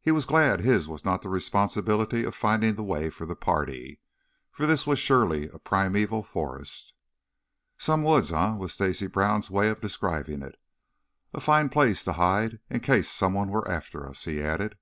[0.00, 4.00] He was glad his was not the responsibility of finding the way for the party,
[4.50, 6.94] for this was surely a primeval forest.
[7.76, 10.58] "Some woods, eh?" was Stacy Brown's way of describing it.
[11.34, 14.78] "A fine place to hide, in case someone were after us," he added.